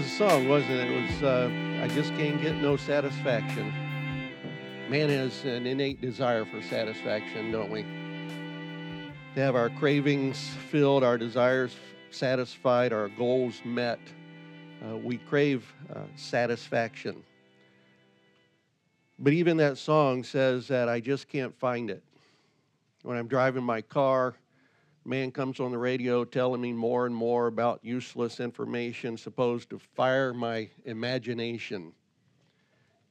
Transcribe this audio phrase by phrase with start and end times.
[0.00, 0.90] was a song, wasn't it?
[0.90, 1.50] It was, uh,
[1.82, 3.70] I just can't get no satisfaction.
[4.88, 7.82] Man has an innate desire for satisfaction, don't we?
[9.34, 10.38] To have our cravings
[10.70, 11.76] filled, our desires
[12.10, 14.00] satisfied, our goals met.
[14.82, 17.22] Uh, we crave uh, satisfaction.
[19.18, 22.02] But even that song says that I just can't find it.
[23.02, 24.34] When I'm driving my car,
[25.04, 29.78] man comes on the radio telling me more and more about useless information supposed to
[29.78, 31.92] fire my imagination.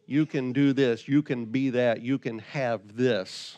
[0.06, 3.58] You can do this, you can be that, you can have this.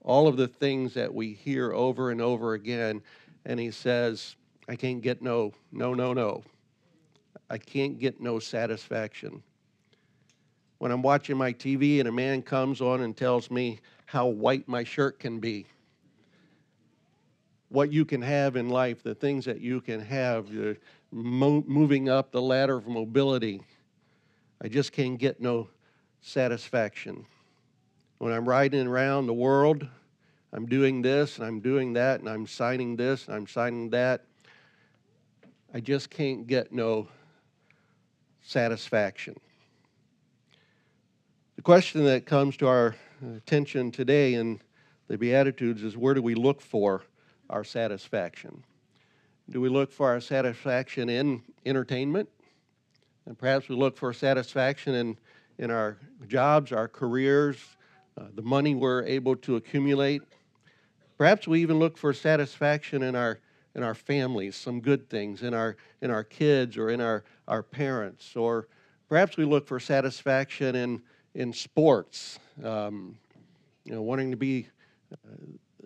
[0.00, 3.00] All of the things that we hear over and over again.
[3.44, 4.36] And he says,
[4.68, 6.42] I can't get no, no, no, no.
[7.48, 9.42] I can't get no satisfaction.
[10.78, 14.66] When I'm watching my TV and a man comes on and tells me how white
[14.68, 15.66] my shirt can be,
[17.74, 20.48] what you can have in life, the things that you can have,
[21.10, 23.60] mo- moving up the ladder of mobility.
[24.62, 25.68] I just can't get no
[26.20, 27.26] satisfaction.
[28.18, 29.88] When I'm riding around the world,
[30.52, 34.24] I'm doing this and I'm doing that and I'm signing this and I'm signing that.
[35.74, 37.08] I just can't get no
[38.40, 39.34] satisfaction.
[41.56, 42.94] The question that comes to our
[43.36, 44.60] attention today in
[45.08, 47.02] the Beatitudes is where do we look for
[47.54, 48.64] our satisfaction?
[49.48, 52.28] Do we look for our satisfaction in entertainment?
[53.26, 55.16] And perhaps we look for satisfaction in,
[55.58, 55.96] in our
[56.26, 57.56] jobs, our careers,
[58.18, 60.22] uh, the money we're able to accumulate.
[61.16, 63.38] Perhaps we even look for satisfaction in our
[63.76, 67.62] in our families, some good things, in our in our kids or in our, our
[67.62, 68.68] parents, or
[69.08, 71.02] perhaps we look for satisfaction in
[71.36, 73.16] in sports, um,
[73.84, 74.66] you know, wanting to be
[75.12, 75.16] uh,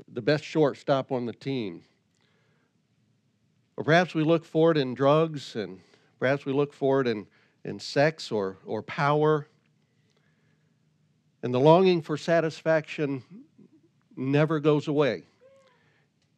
[0.06, 1.82] the best shortstop on the team.
[3.76, 5.80] Or perhaps we look for it in drugs, and
[6.18, 7.26] perhaps we look for it in,
[7.64, 9.46] in sex or, or power.
[11.42, 13.22] And the longing for satisfaction
[14.16, 15.24] never goes away.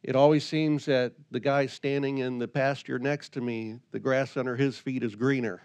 [0.03, 4.37] It always seems that the guy standing in the pasture next to me, the grass
[4.37, 5.61] under his feet is greener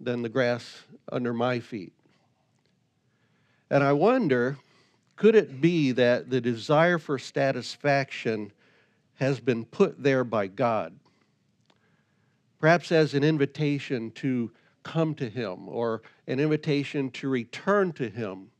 [0.00, 0.82] than the grass
[1.12, 1.92] under my feet.
[3.70, 4.58] And I wonder
[5.20, 8.50] could it be that the desire for satisfaction
[9.16, 10.98] has been put there by God?
[12.58, 14.50] Perhaps as an invitation to
[14.82, 18.50] come to Him or an invitation to return to Him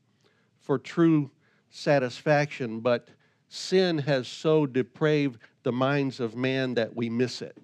[0.59, 1.31] for true
[1.71, 3.09] satisfaction, but
[3.49, 7.57] sin has so depraved the minds of man that we miss it.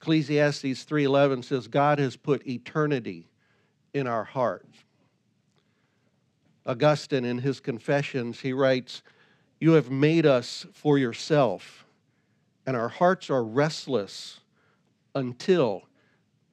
[0.00, 3.28] Ecclesiastes 3:11 says God has put eternity
[3.94, 4.76] in our hearts.
[6.64, 9.02] Augustine, in his Confessions, he writes,
[9.60, 11.84] You have made us for yourself,
[12.66, 14.40] and our hearts are restless
[15.14, 15.82] until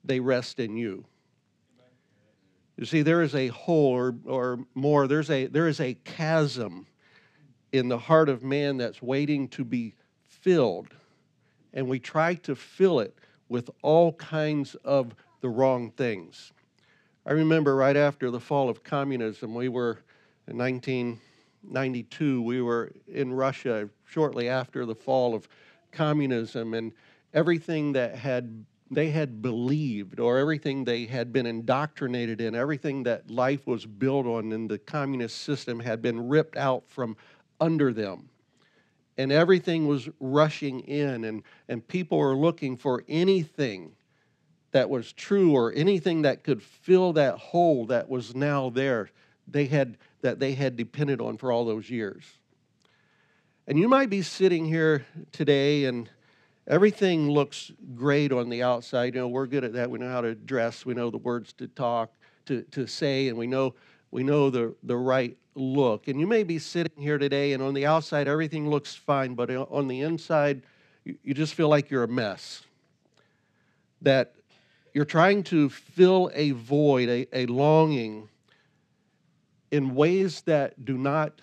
[0.03, 1.06] they rest in you.
[2.78, 6.88] You see, there is a hole, or, or more, there's a, there is a chasm
[7.72, 10.88] in the heart of man that's waiting to be filled.
[11.74, 13.16] And we try to fill it
[13.50, 16.53] with all kinds of the wrong things.
[17.25, 20.00] I remember right after the fall of communism, we were
[20.47, 25.47] in 1992, we were in Russia shortly after the fall of
[25.91, 26.94] communism, and
[27.34, 33.30] everything that had they had believed or everything they had been indoctrinated in, everything that
[33.30, 37.16] life was built on in the communist system had been ripped out from
[37.59, 38.30] under them.
[39.19, 43.91] And everything was rushing in, and, and people were looking for anything
[44.72, 49.09] that was true or anything that could fill that hole that was now there
[49.52, 52.24] they had that they had depended on for all those years.
[53.68, 56.09] And you might be sitting here today and
[56.68, 59.13] everything looks great on the outside.
[59.13, 59.90] You know, we're good at that.
[59.90, 62.12] We know how to dress, we know the words to talk,
[62.47, 63.75] to, to say, and we know
[64.12, 66.07] we know the, the right look.
[66.07, 69.51] And you may be sitting here today and on the outside everything looks fine, but
[69.51, 70.63] on the inside
[71.04, 72.63] you, you just feel like you're a mess.
[74.01, 74.33] That
[74.94, 78.30] you're trying to fill a void, a, a longing
[79.71, 81.41] in ways that do not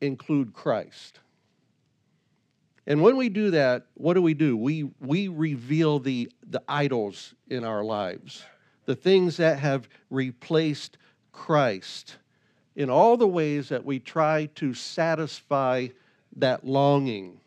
[0.00, 1.20] include Christ.
[2.86, 4.56] And when we do that, what do we do?
[4.56, 8.44] We, we reveal the, the idols in our lives,
[8.86, 10.98] the things that have replaced
[11.30, 12.16] Christ
[12.74, 15.88] in all the ways that we try to satisfy
[16.36, 17.38] that longing.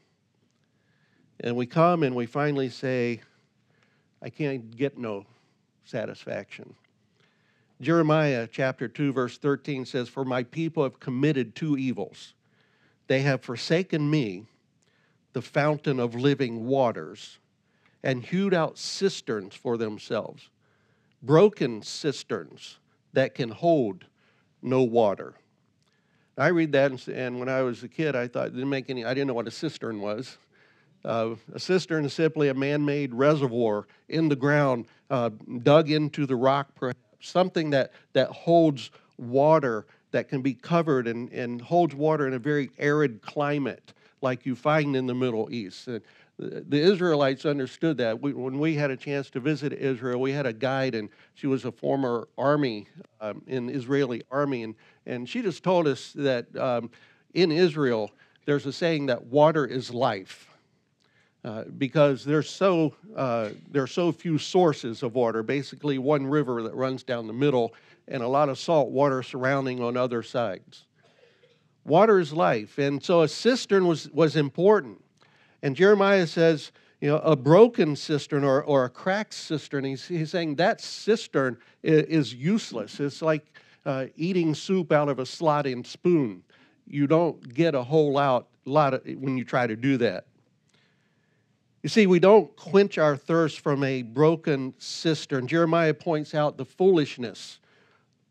[1.41, 3.21] And we come and we finally say,
[4.21, 5.25] I can't get no
[5.83, 6.75] satisfaction.
[7.81, 12.33] Jeremiah chapter 2, verse 13 says, For my people have committed two evils.
[13.07, 14.45] They have forsaken me,
[15.33, 17.39] the fountain of living waters,
[18.03, 20.49] and hewed out cisterns for themselves,
[21.21, 22.79] broken cisterns
[23.13, 24.05] that can hold
[24.61, 25.33] no water.
[26.37, 29.05] I read that, and when I was a kid, I thought it didn't make any.
[29.05, 30.37] I didn't know what a cistern was.
[31.05, 35.29] Uh, a cistern is simply a man-made reservoir in the ground, uh,
[35.61, 41.31] dug into the rock, perhaps something that that holds water that can be covered and,
[41.31, 45.87] and holds water in a very arid climate, like you find in the Middle East.
[45.87, 46.01] And
[46.37, 48.21] the Israelites understood that.
[48.21, 51.47] We, when we had a chance to visit Israel, we had a guide, and she
[51.47, 52.87] was a former army
[53.21, 54.75] um, in Israeli army, and
[55.05, 56.89] and she just told us that um,
[57.33, 58.11] in Israel
[58.45, 60.47] there's a saying that water is life.
[61.45, 65.43] Uh, because there's so uh, there are so few sources of water.
[65.43, 67.71] Basically, one river that runs down the middle,
[68.07, 70.85] and a lot of salt water surrounding on other sides.
[71.85, 75.03] Water is life, and so a cistern was was important.
[75.61, 79.83] And Jeremiah says, you know, a broken cistern or, or a cracked cistern.
[79.83, 82.99] He's, he's saying that cistern is, is useless.
[82.99, 83.45] It's like
[83.85, 86.41] uh, eating soup out of a slotting spoon.
[86.87, 90.25] You don't get a whole out lot of, when you try to do that.
[91.85, 95.45] You see, we don't quench our thirst from a broken cistern.
[95.45, 97.59] Jeremiah points out the foolishness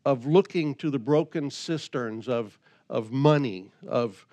[0.03, 2.59] of looking to the broken cisterns of,
[2.89, 4.27] of money, of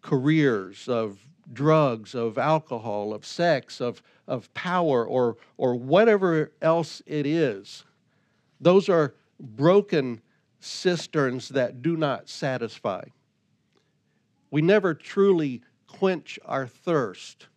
[0.00, 1.18] careers, of
[1.52, 7.84] drugs, of alcohol, of sex, of, of power, or, or whatever else it is.
[8.60, 10.20] Those are broken
[10.60, 13.02] cisterns that do not satisfy.
[14.52, 17.48] We never truly quench our thirst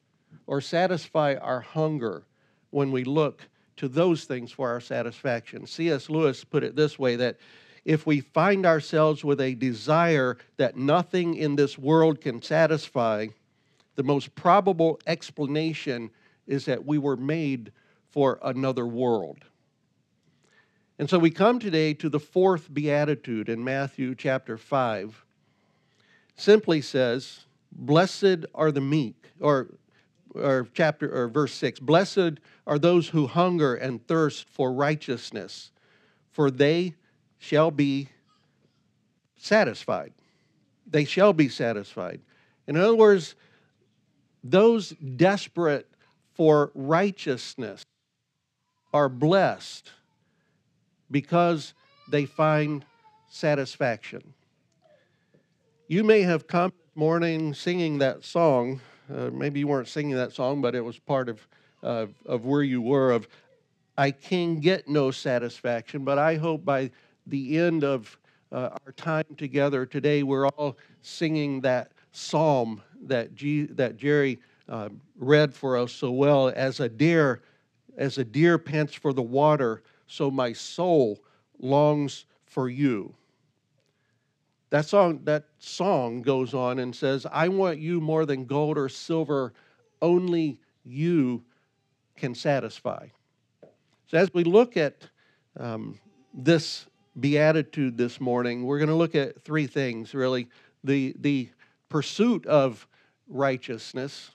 [0.48, 2.24] or satisfy our hunger
[2.69, 3.48] when we look
[3.78, 5.66] to those things for our satisfaction.
[5.66, 6.10] C.S.
[6.10, 7.38] Lewis put it this way that
[7.83, 13.28] if we find ourselves with a desire that nothing in this world can satisfy,
[13.95, 16.12] the most probable explanation
[16.48, 17.72] is that we were made
[18.10, 19.45] for another world.
[21.00, 25.25] And so we come today to the fourth beatitude in Matthew chapter 5.
[26.36, 29.69] Simply says, Blessed are the meek, or,
[30.36, 31.80] or chapter or verse 6.
[31.80, 35.72] Blessed are those who hunger and thirst for righteousness,
[36.31, 36.95] for they
[37.38, 38.10] shall be
[39.38, 40.13] satisfied.
[40.88, 42.22] They shall be satisfied.
[42.68, 43.36] In other words,
[44.44, 45.88] those desperate
[46.34, 47.84] for righteousness
[48.94, 49.92] are blessed
[51.10, 51.74] because
[52.10, 52.86] they find
[53.30, 54.34] satisfaction.
[55.88, 58.81] You may have come morning singing that song.
[59.13, 61.46] Uh, maybe you weren't singing that song, but it was part of,
[61.84, 63.28] uh, of where you were of,
[63.98, 66.92] I can get no satisfaction, but I hope by
[67.28, 68.18] the end of
[68.52, 74.90] uh, our time together today, we're all singing that psalm that, G, that Jerry uh,
[75.18, 76.50] read for us so well.
[76.50, 77.42] As a deer,
[77.98, 81.19] as a deer pants for the water, so my soul
[81.60, 83.13] longs for you.
[84.71, 88.88] That song, that song goes on and says, I want you more than gold or
[88.88, 89.53] silver,
[90.01, 91.44] only you
[92.15, 93.07] can satisfy.
[94.07, 95.07] So, as we look at
[95.59, 96.00] um,
[96.33, 96.85] this
[97.19, 100.47] beatitude this morning, we're going to look at three things really
[100.85, 101.50] the, the
[101.89, 102.88] pursuit of
[103.27, 104.31] righteousness.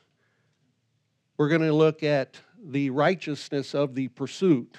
[1.39, 4.77] We're going to look at the righteousness of the pursuit.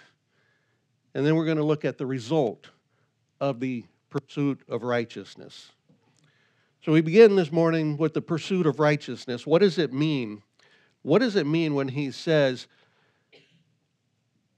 [1.16, 2.70] And then we're going to look at the result
[3.42, 5.72] of the pursuit of righteousness.
[6.84, 9.46] So we begin this morning with the pursuit of righteousness.
[9.46, 10.42] What does it mean?
[11.02, 12.68] What does it mean when he says,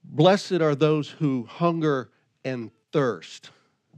[0.04, 2.10] Blessed are those who hunger
[2.44, 3.52] and thirst?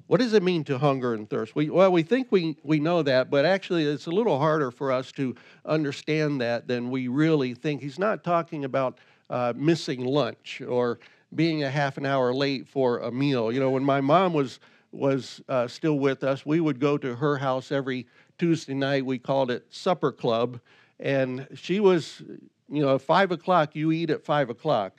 [0.08, 1.55] What does it mean to hunger and thirst?
[1.55, 4.91] We, well, we think we, we know that, but actually it's a little harder for
[4.91, 7.81] us to understand that than we really think.
[7.81, 8.98] He's not talking about
[9.29, 11.00] uh, missing lunch or
[11.34, 13.53] being a half an hour late for a meal.
[13.53, 14.60] You know, when my mom was
[14.91, 18.07] was uh, still with us, we would go to her house every
[18.38, 19.05] Tuesday night.
[19.05, 20.60] We called it supper club,
[21.00, 22.21] and she was,
[22.69, 23.75] you know, five o'clock.
[23.75, 24.93] You eat at five o'clock,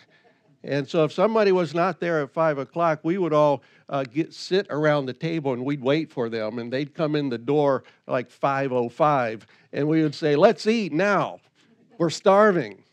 [0.65, 4.33] and so if somebody was not there at five o'clock, we would all uh, get
[4.33, 7.85] sit around the table and we'd wait for them, and they'd come in the door
[8.07, 11.41] like 5:05, and we would say, "Let's eat now.
[11.99, 12.85] We're starving."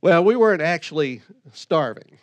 [0.00, 2.18] Well, we weren't actually starving.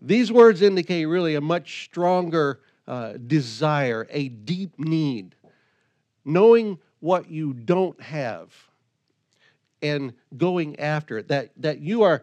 [0.00, 5.34] These words indicate really a much stronger uh, desire, a deep need,
[6.24, 8.52] knowing what you don't have
[9.82, 12.22] and going after it, that, that you are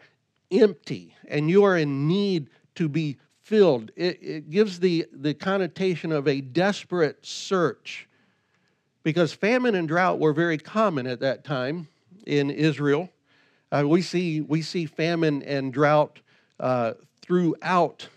[0.52, 3.92] empty and you are in need to be filled.
[3.96, 8.08] It, it gives the, the connotation of a desperate search
[9.04, 11.88] because famine and drought were very common at that time
[12.26, 13.10] in Israel.
[13.72, 16.20] Uh, we, see, we see famine and drought
[16.60, 16.94] uh,
[17.27, 18.07] throughout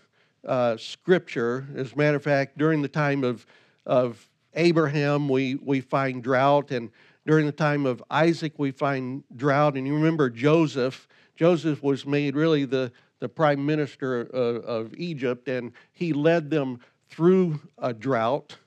[0.47, 1.67] uh, Scripture.
[1.75, 3.45] As a matter of fact, during the time of,
[3.85, 6.89] of Abraham, we, we find drought, and
[7.27, 9.75] during the time of Isaac, we find drought.
[9.75, 11.07] And you remember Joseph.
[11.35, 16.79] Joseph was made really the, the prime minister of, of Egypt, and he led them
[17.09, 18.57] through a drought.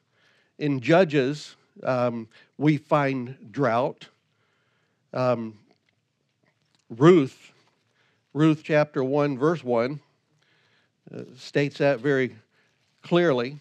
[0.58, 4.08] In Judges, um, we find drought.
[5.12, 5.58] Um,
[6.90, 7.52] Ruth,
[8.32, 9.96] Ruth chapter 1, verse 1, uh,
[11.14, 12.34] Uh, states that very
[13.02, 13.60] clearly.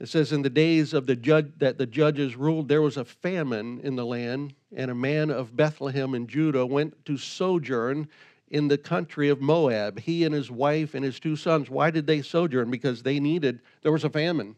[0.00, 3.04] It says, In the days of the judge that the judges ruled, there was a
[3.04, 8.08] famine in the land, and a man of Bethlehem in Judah went to sojourn
[8.50, 11.70] in the country of Moab, he and his wife and his two sons.
[11.70, 12.70] Why did they sojourn?
[12.70, 14.56] Because they needed, there was a famine.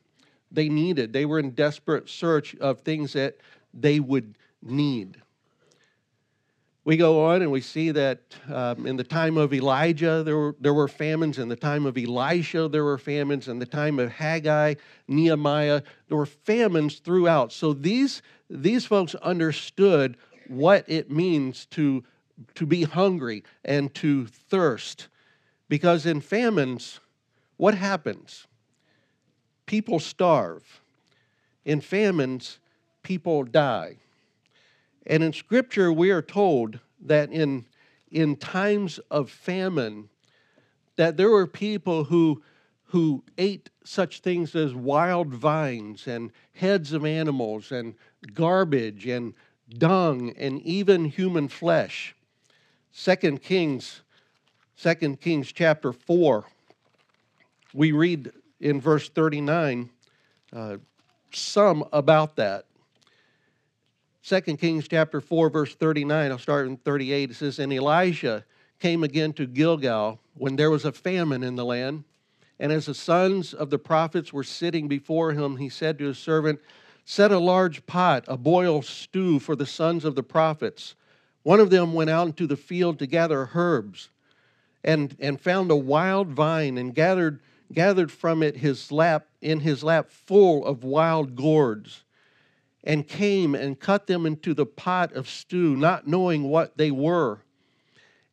[0.51, 3.37] They needed, they were in desperate search of things that
[3.75, 5.21] they would need.
[6.87, 10.55] We go on and we see that um, in the time of Elijah, there were,
[10.61, 11.37] there were famines.
[11.37, 13.49] In the time of Elisha, there were famines.
[13.49, 14.75] In the time of Haggai,
[15.09, 17.53] Nehemiah, there were famines throughout.
[17.53, 20.17] So these, these folks understood
[20.47, 22.05] what it means to,
[22.55, 25.09] to be hungry and to thirst.
[25.69, 27.01] Because in famines,
[27.57, 28.47] what happens?
[29.67, 30.83] People starve.
[31.65, 32.61] In famines,
[33.03, 33.97] people die.
[35.07, 37.67] And in Scripture, we are told that in,
[38.11, 40.09] in times of famine,
[40.97, 42.43] that there were people who,
[42.87, 47.95] who ate such things as wild vines and heads of animals and
[48.35, 49.35] garbage and
[49.79, 52.15] dung and even human flesh.
[52.91, 54.03] Second Kings,
[54.75, 56.45] Second Kings chapter 4,
[57.75, 59.91] we read in verse 39
[60.53, 60.77] uh,
[61.33, 62.66] some about that.
[64.27, 67.31] 2 Kings chapter 4, verse 39, I'll start in 38.
[67.31, 68.45] It says, And Elisha
[68.81, 72.03] came again to Gilgal when there was a famine in the land.
[72.59, 76.19] And as the sons of the prophets were sitting before him, he said to his
[76.19, 76.59] servant,
[77.05, 80.97] Set a large pot, a boiled stew for the sons of the prophets.
[81.45, 84.09] One of them went out into the field to gather herbs
[84.83, 87.39] and, and found a wild vine and gathered,
[87.73, 92.03] gathered from it his lap in his lap full of wild gourds
[92.87, 97.41] and came and cut them into the pot of stew, not knowing what they were.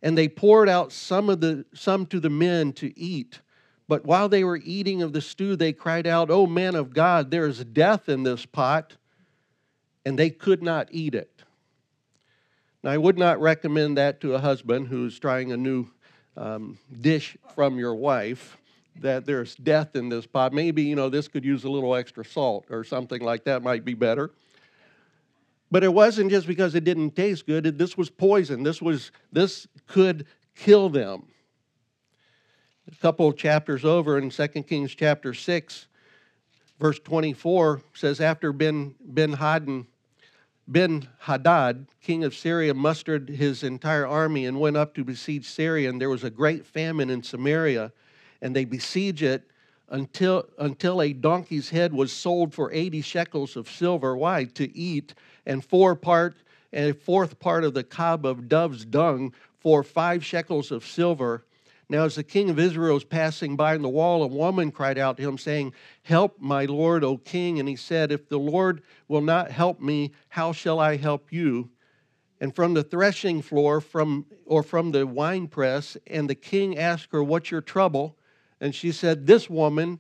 [0.04, 3.40] And they poured out some of the some to the men to eat.
[3.88, 7.32] But while they were eating of the stew, they cried out, "O man of God,
[7.32, 8.96] there is death in this pot."
[10.06, 11.44] And they could not eat it.
[12.84, 15.88] Now, I would not recommend that to a husband who's trying a new
[16.36, 18.58] um, dish from your wife
[19.00, 20.54] that there's death in this pot.
[20.54, 23.86] Maybe, you know, this could use a little extra salt or something like that might
[23.86, 24.32] be better.
[25.74, 27.80] But it wasn't just because it didn't taste good.
[27.80, 28.62] This was poison.
[28.62, 31.24] This was this could kill them.
[32.92, 35.88] A couple chapters over in 2 Kings chapter 6,
[36.80, 39.88] verse 24 says, After Ben Ben Hadad,
[40.68, 45.90] Ben Hadad, king of Syria, mustered his entire army and went up to besiege Syria,
[45.90, 47.92] and there was a great famine in Samaria,
[48.44, 49.50] and they besieged it
[49.90, 54.16] until, until a donkey's head was sold for 80 shekels of silver.
[54.16, 54.44] Why?
[54.44, 55.16] To eat
[55.46, 56.36] and four part
[56.72, 61.46] and a fourth part of the kab of dove's dung for five shekels of silver.
[61.90, 64.98] Now, as the king of Israel was passing by in the wall, a woman cried
[64.98, 67.60] out to him, saying, Help, my lord, O king.
[67.60, 71.70] And he said, If the Lord will not help me, how shall I help you?
[72.42, 77.24] And from the threshing floor, from or from the winepress, and the king asked her,
[77.24, 78.18] What's your trouble?
[78.60, 80.00] And she said, This woman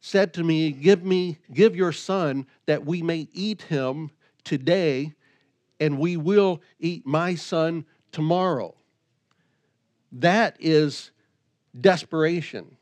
[0.00, 4.10] said to me, Give me, give your son that we may eat him
[4.44, 5.12] today,
[5.80, 8.74] and we will eat my son tomorrow.
[10.12, 11.10] That is
[11.78, 12.76] desperation.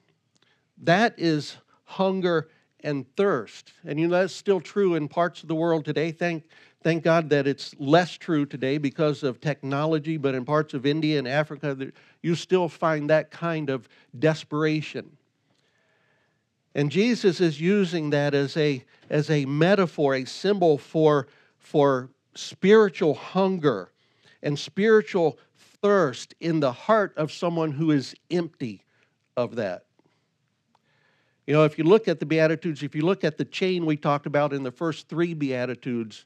[0.82, 2.48] That is hunger
[2.82, 3.72] and thirst.
[3.84, 6.12] And you know that's still true in parts of the world today.
[6.12, 6.44] Thank
[6.82, 11.18] thank God that it's less true today because of technology, but in parts of India
[11.18, 13.88] and Africa you still find that kind of
[14.18, 15.16] desperation.
[16.74, 21.26] And Jesus is using that as a as a metaphor, a symbol for
[21.60, 23.92] for spiritual hunger
[24.42, 25.38] and spiritual
[25.82, 28.82] thirst in the heart of someone who is empty
[29.36, 29.84] of that.
[31.46, 33.96] You know, if you look at the Beatitudes, if you look at the chain we
[33.96, 36.24] talked about in the first three Beatitudes,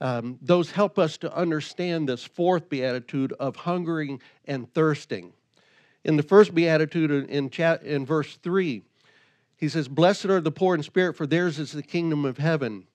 [0.00, 5.32] um, those help us to understand this fourth Beatitude of hungering and thirsting.
[6.04, 8.82] In the first Beatitude in, chat, in verse 3,
[9.56, 12.86] he says, Blessed are the poor in spirit, for theirs is the kingdom of heaven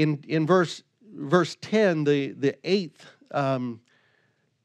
[0.00, 0.82] in, in verse,
[1.14, 3.80] verse 10, the, the eighth um,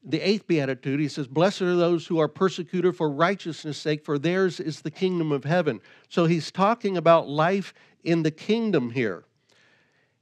[0.08, 4.18] the eighth beatitude, he says, Blessed are those who are persecuted for righteousness' sake, for
[4.18, 5.80] theirs is the kingdom of heaven.
[6.08, 7.74] So he's talking about life
[8.04, 9.24] in the kingdom here.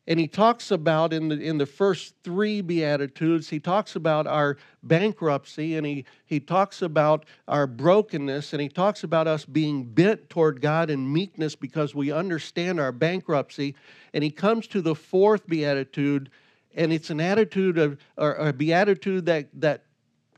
[0.06, 4.58] And he talks about in the in the first three beatitudes, he talks about our
[4.82, 10.28] bankruptcy and he, he talks about our brokenness and he talks about us being bent
[10.28, 13.74] toward God in meekness because we understand our bankruptcy.
[14.12, 16.30] And he comes to the fourth beatitude
[16.74, 19.84] and it's an attitude of or a beatitude that that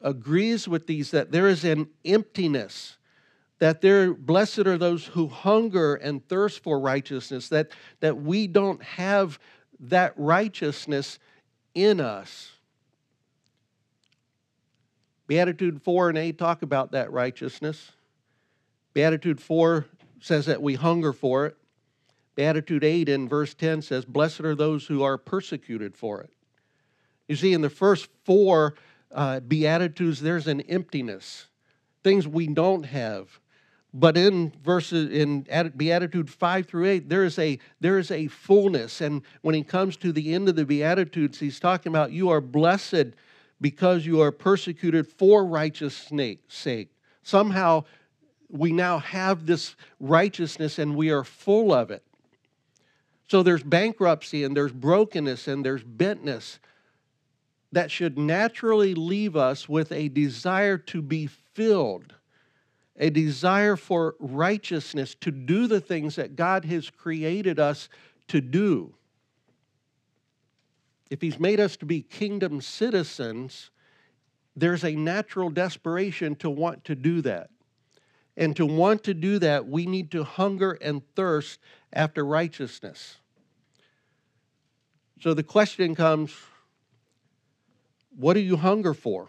[0.02, 2.98] agrees with these that there is an emptiness
[3.58, 7.70] that there blessed are those who hunger and thirst for righteousness that
[8.00, 9.38] that we don't have
[9.80, 11.18] that righteousness
[11.74, 12.52] in us
[15.26, 17.92] beatitude 4 and 8 talk about that righteousness
[18.94, 19.86] beatitude 4
[20.20, 21.56] says that we hunger for it
[22.36, 26.30] Beatitude 8 in verse 10 says, Blessed are those who are persecuted for it.
[27.26, 28.74] You see, in the first four
[29.10, 31.46] uh, Beatitudes, there's an emptiness,
[32.04, 33.40] things we don't have.
[33.98, 39.00] But in verses in Beatitude 5 through 8, there is a there is a fullness.
[39.00, 42.42] And when he comes to the end of the Beatitudes, he's talking about you are
[42.42, 43.14] blessed
[43.58, 46.90] because you are persecuted for righteousness' sake.
[47.22, 47.84] Somehow
[48.50, 52.02] we now have this righteousness and we are full of it.
[53.28, 56.58] So there's bankruptcy and there's brokenness and there's bentness
[57.72, 62.14] that should naturally leave us with a desire to be filled,
[62.98, 67.88] a desire for righteousness, to do the things that God has created us
[68.28, 68.94] to do.
[71.10, 73.70] If He's made us to be kingdom citizens,
[74.56, 77.50] there's a natural desperation to want to do that.
[78.38, 81.58] And to want to do that, we need to hunger and thirst
[81.92, 83.16] after righteousness.
[85.20, 86.34] So the question comes
[88.18, 89.28] what do you hunger for?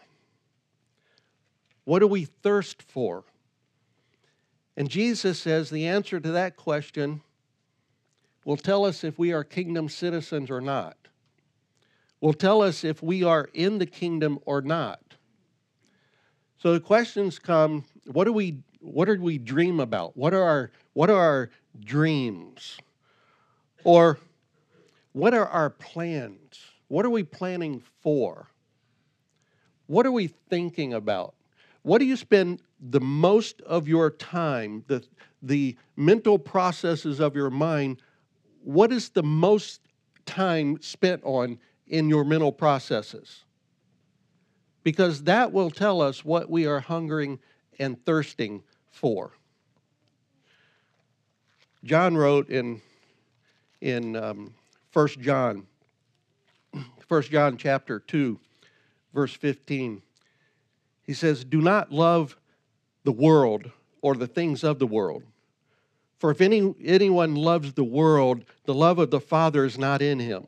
[1.84, 3.24] What do we thirst for?
[4.78, 7.22] And Jesus says the answer to that question
[8.46, 10.96] will tell us if we are kingdom citizens or not,
[12.22, 15.02] will tell us if we are in the kingdom or not.
[16.60, 20.16] So the questions come what do we what do we dream about?
[20.16, 22.78] What are our what are our dreams?
[23.84, 24.20] Or
[25.14, 26.60] what are our plans?
[26.88, 28.48] What are we planning for?
[29.88, 31.34] What are we thinking about?
[31.82, 35.04] What do you spend the most of your time, the,
[35.42, 38.02] the mental processes of your mind,
[38.64, 39.82] what is the most
[40.26, 43.46] time spent on in your mental processes?
[44.84, 47.40] Because that will tell us what we are hungering
[47.80, 49.32] and thirsting for.
[51.84, 52.82] John wrote in,
[53.82, 54.54] in um,
[54.94, 55.68] 1 John,
[57.08, 58.40] 1 John chapter 2,
[59.14, 60.02] verse 15.
[61.04, 62.38] He says, Do not love
[63.08, 65.24] the world or the things of the world.
[66.20, 70.20] For if any, anyone loves the world, the love of the Father is not in
[70.20, 70.46] him.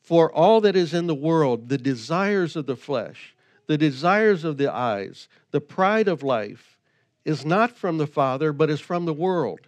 [0.00, 3.34] For all that is in the world, the desires of the flesh,
[3.66, 6.78] the desires of the eyes, the pride of life,
[7.24, 9.62] is not from the Father, but is from the world.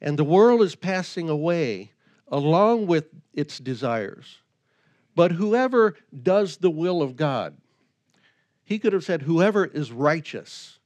[0.00, 1.92] And the world is passing away
[2.26, 4.38] along with its desires.
[5.14, 7.56] But whoever does the will of God,
[8.64, 10.78] he could have said, whoever is righteous,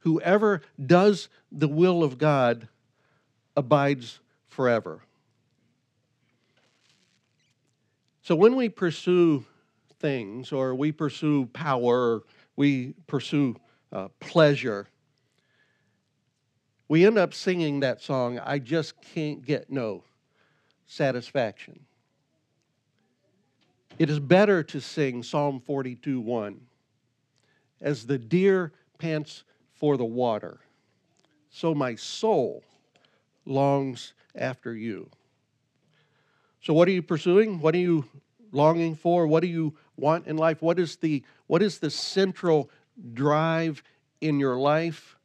[0.00, 2.68] whoever does the will of God
[3.56, 5.00] abides forever.
[8.22, 9.44] So when we pursue
[9.98, 12.22] things, or we pursue power,
[12.56, 13.56] we pursue
[13.92, 14.88] uh, pleasure,
[16.88, 20.04] we end up singing that song, I just can't get no
[20.86, 21.80] satisfaction.
[23.98, 26.60] It is better to sing Psalm 42 1.
[27.80, 30.60] As the deer pants for the water,
[31.50, 32.62] so my soul
[33.44, 35.08] longs after you.
[36.60, 37.60] So, what are you pursuing?
[37.60, 38.06] What are you
[38.52, 39.26] longing for?
[39.26, 40.62] What do you want in life?
[40.62, 42.70] What is the, what is the central
[43.14, 43.82] drive
[44.20, 45.16] in your life?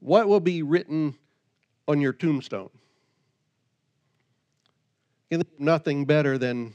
[0.00, 1.14] What will be written
[1.86, 2.70] on your tombstone?
[5.58, 6.74] Nothing better than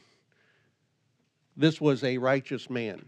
[1.58, 3.05] this was a righteous man,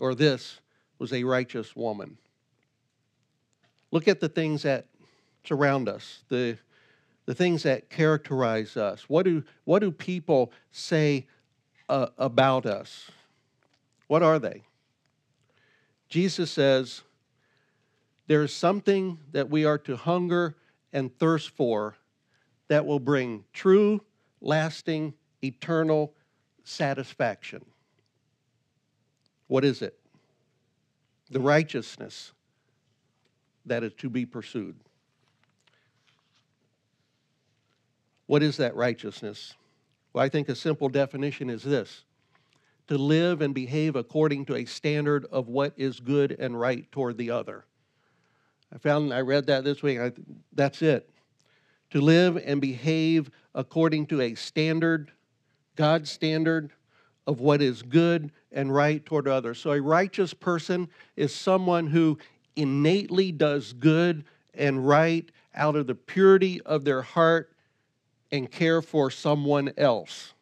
[0.00, 0.60] or this
[0.98, 2.16] was a righteous woman.
[3.92, 4.86] Look at the things that
[5.44, 6.58] surround us, the,
[7.26, 9.08] the things that characterize us.
[9.08, 11.26] What do, what do people say
[11.88, 13.10] uh, about us?
[14.08, 14.62] What are they?
[16.08, 17.02] Jesus says,
[18.26, 20.56] There's something that we are to hunger
[20.92, 21.96] and thirst for
[22.68, 24.00] that will bring true,
[24.40, 26.14] lasting, eternal
[26.64, 27.64] satisfaction.
[29.50, 29.98] What is it?
[31.28, 32.30] The righteousness
[33.66, 34.76] that is to be pursued.
[38.26, 39.54] What is that righteousness?
[40.12, 42.04] Well, I think a simple definition is this
[42.86, 47.18] to live and behave according to a standard of what is good and right toward
[47.18, 47.64] the other.
[48.72, 49.98] I found, I read that this week.
[49.98, 50.12] I,
[50.52, 51.10] that's it.
[51.90, 55.10] To live and behave according to a standard,
[55.74, 56.70] God's standard
[57.26, 59.58] of what is good and right toward others.
[59.58, 62.18] So a righteous person is someone who
[62.56, 67.52] innately does good and right out of the purity of their heart
[68.32, 70.34] and care for someone else.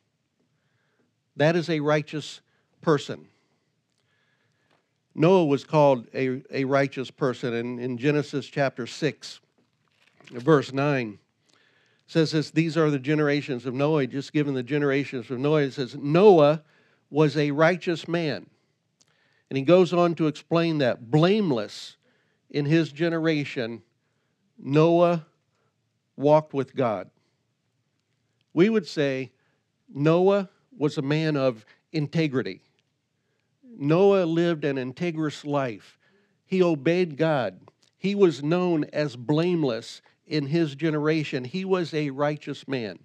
[1.36, 2.40] That is a righteous
[2.80, 3.26] person.
[5.14, 9.40] Noah was called a, a righteous person, and in Genesis chapter 6,
[10.30, 11.18] verse 9,
[12.08, 14.08] says this These are the generations of Noah.
[14.08, 16.64] Just given the generations of Noah, it says, Noah
[17.10, 18.46] was a righteous man.
[19.48, 21.96] And he goes on to explain that blameless
[22.50, 23.82] in his generation,
[24.58, 25.26] Noah
[26.16, 27.10] walked with God.
[28.52, 29.32] We would say
[29.88, 32.62] Noah was a man of integrity.
[33.62, 35.98] Noah lived an integrous life.
[36.44, 37.60] He obeyed God.
[37.96, 41.44] He was known as blameless in his generation.
[41.44, 42.98] He was a righteous man.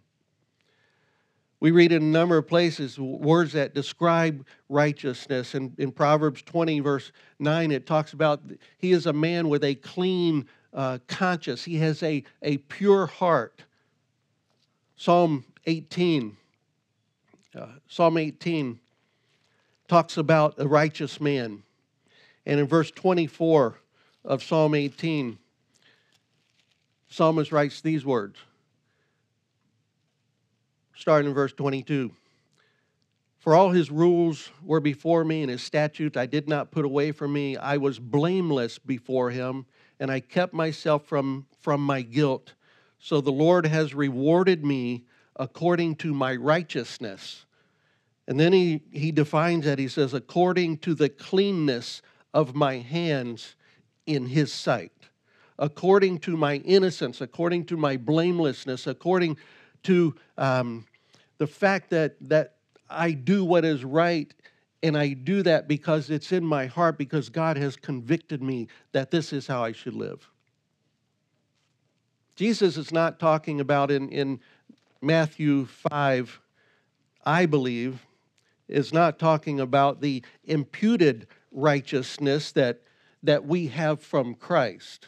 [1.60, 5.54] We read in a number of places words that describe righteousness.
[5.54, 8.42] And in Proverbs 20, verse 9, it talks about
[8.78, 13.64] he is a man with a clean uh, conscience, he has a, a pure heart.
[14.98, 16.36] Psalm 18,
[17.56, 18.80] uh, Psalm 18
[19.88, 21.64] talks about a righteous man.
[22.46, 23.80] And in verse 24
[24.26, 25.38] of Psalm 18,
[27.14, 28.40] psalmist writes these words
[30.96, 32.12] starting in verse 22.
[33.40, 37.12] For all his rules were before me, and his statutes I did not put away
[37.12, 37.58] from me.
[37.58, 39.66] I was blameless before him,
[40.00, 42.54] and I kept myself from, from my guilt.
[43.00, 45.04] So the Lord has rewarded me
[45.36, 47.46] according to my righteousness.
[48.30, 49.78] And then he, he defines that.
[49.78, 52.02] He says, according to the cleanness
[52.34, 53.56] of my hands
[54.06, 54.94] in his sight,
[55.64, 59.38] according to my innocence, according to my blamelessness, according
[59.82, 60.86] to um,
[61.38, 62.56] the fact that, that
[62.90, 64.32] I do what is right
[64.84, 69.10] and I do that because it's in my heart, because God has convicted me that
[69.10, 70.30] this is how I should live.
[72.36, 74.42] Jesus is not talking about in, in
[75.02, 76.42] Matthew 5,
[77.26, 78.06] I believe,
[78.68, 82.82] is not talking about the imputed righteousness that,
[83.22, 85.08] that we have from Christ.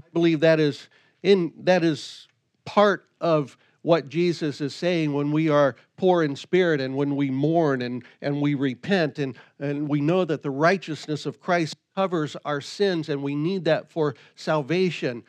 [0.00, 0.88] I believe that is
[1.22, 2.26] in that is
[2.64, 7.30] part of what Jesus is saying when we are poor in spirit and when we
[7.30, 12.36] mourn and, and we repent and, and we know that the righteousness of Christ covers
[12.44, 15.22] our sins and we need that for salvation.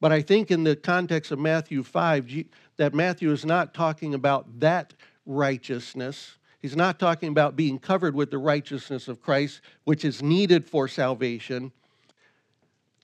[0.00, 2.44] But I think in the context of Matthew 5,
[2.76, 6.38] that Matthew is not talking about that righteousness.
[6.60, 10.86] He's not talking about being covered with the righteousness of Christ, which is needed for
[10.86, 11.72] salvation.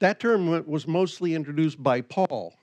[0.02, 2.54] That term was mostly introduced by Paul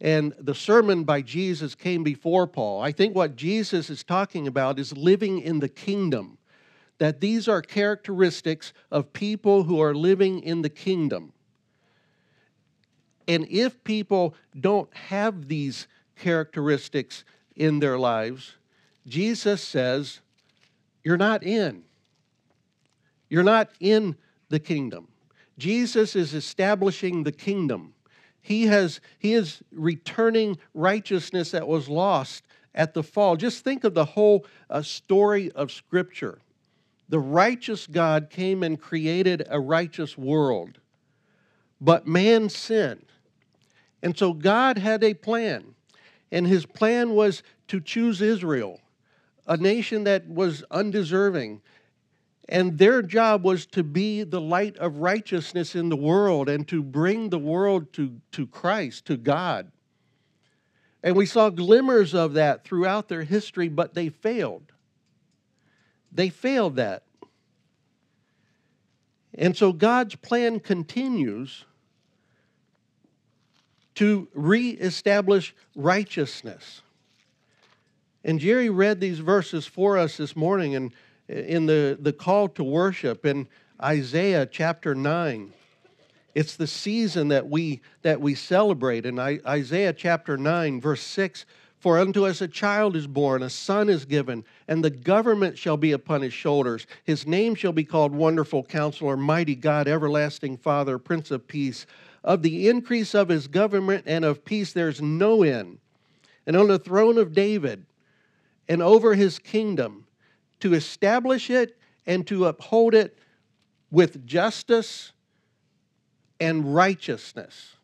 [0.00, 2.80] and the sermon by Jesus came before Paul.
[2.80, 6.38] I think what Jesus is talking about is living in the kingdom,
[6.98, 11.32] that these are characteristics of people who are living in the kingdom.
[13.26, 17.24] And if people don't have these characteristics
[17.56, 18.54] in their lives,
[19.08, 20.20] Jesus says,
[21.02, 21.82] You're not in.
[23.28, 24.16] You're not in
[24.50, 25.09] the kingdom.
[25.60, 27.94] Jesus is establishing the kingdom.
[28.40, 32.44] He, has, he is returning righteousness that was lost
[32.74, 33.36] at the fall.
[33.36, 36.38] Just think of the whole uh, story of Scripture.
[37.10, 40.78] The righteous God came and created a righteous world,
[41.80, 43.06] but man sinned.
[44.02, 45.74] And so God had a plan,
[46.32, 48.80] and his plan was to choose Israel,
[49.46, 51.60] a nation that was undeserving,
[52.50, 56.82] and their job was to be the light of righteousness in the world and to
[56.82, 59.70] bring the world to, to Christ, to God.
[61.00, 64.72] And we saw glimmers of that throughout their history, but they failed.
[66.10, 67.04] They failed that.
[69.32, 71.64] And so God's plan continues
[73.94, 76.82] to reestablish righteousness.
[78.24, 80.92] And Jerry read these verses for us this morning, and
[81.30, 83.46] in the, the call to worship in
[83.80, 85.52] Isaiah chapter 9.
[86.34, 89.06] It's the season that we, that we celebrate.
[89.06, 91.44] In Isaiah chapter 9, verse 6
[91.78, 95.76] For unto us a child is born, a son is given, and the government shall
[95.76, 96.86] be upon his shoulders.
[97.04, 101.86] His name shall be called Wonderful Counselor, Mighty God, Everlasting Father, Prince of Peace.
[102.22, 105.78] Of the increase of his government and of peace there's no end.
[106.46, 107.86] And on the throne of David
[108.68, 110.06] and over his kingdom,
[110.60, 113.16] to establish it and to uphold it
[113.90, 115.12] with justice
[116.38, 117.76] and righteousness.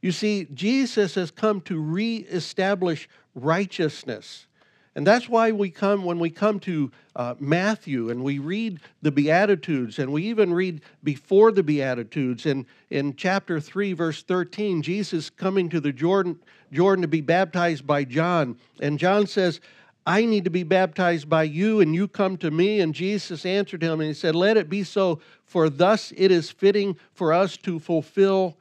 [0.00, 4.46] You see, Jesus has come to reestablish righteousness.
[4.94, 9.12] And that's why we come, when we come to uh, Matthew and we read the
[9.12, 15.28] Beatitudes, and we even read before the Beatitudes, in, in chapter 3, verse 13, Jesus
[15.28, 16.40] coming to the Jordan,
[16.72, 18.56] Jordan to be baptized by John.
[18.80, 19.60] And John says,
[20.06, 22.80] I need to be baptized by you, and you come to me.
[22.80, 26.50] And Jesus answered him, and he said, Let it be so, for thus it is
[26.50, 28.56] fitting for us to fulfill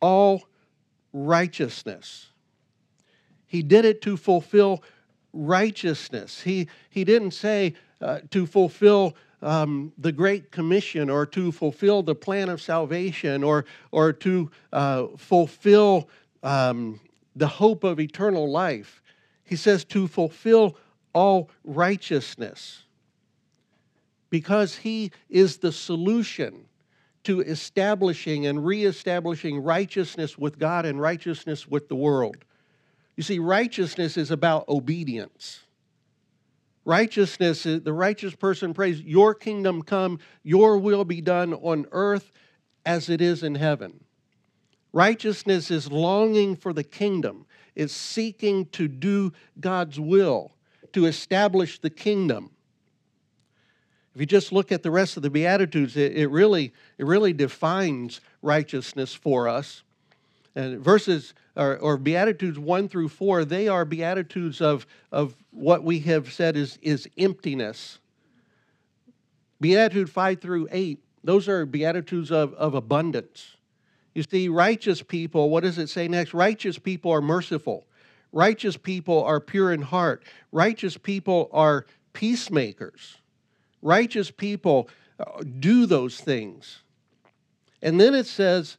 [0.00, 0.44] all
[1.12, 2.28] righteousness.
[3.46, 4.84] He did it to fulfill
[5.32, 6.42] righteousness.
[6.42, 12.14] He, he didn't say uh, to fulfill um, the Great Commission or to fulfill the
[12.14, 16.08] plan of salvation or, or to uh, fulfill
[16.42, 17.00] um,
[17.34, 19.02] the hope of eternal life.
[19.46, 20.76] He says to fulfill
[21.14, 22.82] all righteousness
[24.28, 26.66] because he is the solution
[27.24, 32.36] to establishing and reestablishing righteousness with God and righteousness with the world.
[33.16, 35.60] You see, righteousness is about obedience.
[36.84, 42.30] Righteousness, the righteous person prays, Your kingdom come, Your will be done on earth
[42.84, 44.04] as it is in heaven.
[44.92, 47.45] Righteousness is longing for the kingdom
[47.76, 50.52] is seeking to do God's will,
[50.92, 52.50] to establish the kingdom.
[54.14, 57.34] If you just look at the rest of the Beatitudes, it, it really, it really
[57.34, 59.82] defines righteousness for us.
[60.54, 66.00] And verses or, or, Beatitudes 1 through 4, they are Beatitudes of, of what we
[66.00, 67.98] have said is, is emptiness.
[69.60, 73.55] Beatitude 5 through 8, those are Beatitudes of, of abundance.
[74.16, 76.32] You see, righteous people, what does it say next?
[76.32, 77.84] Righteous people are merciful.
[78.32, 80.22] Righteous people are pure in heart.
[80.52, 83.18] Righteous people are peacemakers.
[83.82, 84.88] Righteous people
[85.20, 86.78] uh, do those things.
[87.82, 88.78] And then it says,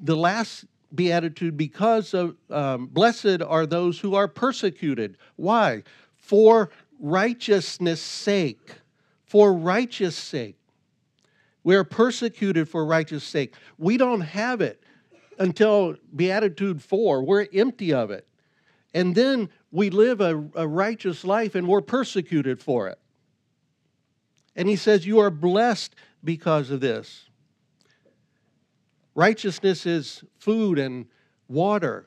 [0.00, 5.16] the last beatitude, because of um, blessed are those who are persecuted.
[5.36, 5.84] Why?
[6.16, 8.72] For righteousness' sake.
[9.24, 10.56] For righteous sake.
[11.64, 13.54] We are persecuted for righteous sake.
[13.78, 14.82] We don't have it
[15.38, 17.24] until Beatitude 4.
[17.24, 18.28] We're empty of it.
[18.92, 22.98] And then we live a, a righteous life and we're persecuted for it.
[24.54, 27.28] And he says, You are blessed because of this.
[29.14, 31.06] Righteousness is food and
[31.48, 32.06] water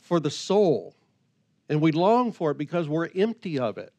[0.00, 0.94] for the soul.
[1.68, 3.92] And we long for it because we're empty of it.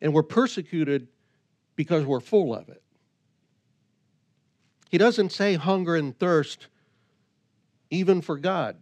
[0.00, 1.08] And we're persecuted
[1.76, 2.82] because we're full of it.
[4.94, 6.68] He doesn't say hunger and thirst
[7.90, 8.76] even for God.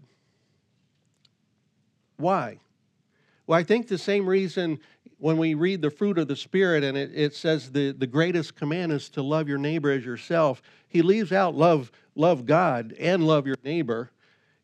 [2.18, 2.59] Why?
[3.46, 4.81] Well, I think the same reason
[5.16, 8.57] when we read the fruit of the Spirit and it, it says the, the greatest
[8.57, 13.27] command is to love your neighbor as yourself, he leaves out love, love God and
[13.27, 14.11] love your neighbor.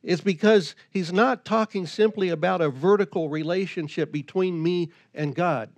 [0.02, 5.70] It's because he's not talking simply about a vertical relationship between me and God.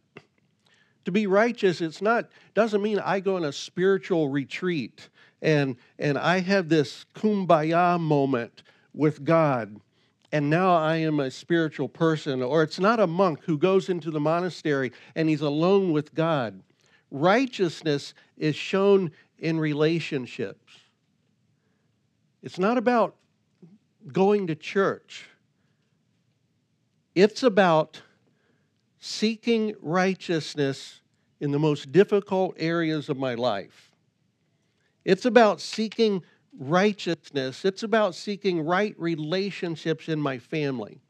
[1.04, 5.08] To be righteous, it's not doesn't mean I go on a spiritual retreat
[5.42, 9.80] and and I have this kumbaya moment with God
[10.32, 14.10] and now I am a spiritual person or it's not a monk who goes into
[14.10, 16.62] the monastery and he's alone with God.
[17.10, 20.72] Righteousness is shown in relationships.
[22.42, 23.16] It's not about
[24.12, 25.26] going to church.
[27.14, 28.02] It's about
[29.00, 31.00] seeking righteousness
[31.40, 33.89] in the most difficult areas of my life.
[35.04, 36.22] It's about seeking
[36.58, 37.64] righteousness.
[37.64, 41.00] It's about seeking right relationships in my family.